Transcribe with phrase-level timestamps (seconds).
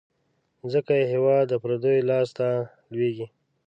[0.73, 2.47] ځکه یې هیواد د پردیو لاس ته
[2.93, 3.27] لوېږي.